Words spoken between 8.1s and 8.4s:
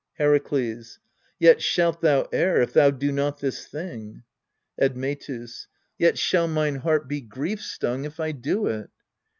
I